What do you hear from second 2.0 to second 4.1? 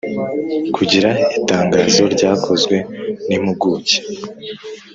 ryakozwe n impuguke.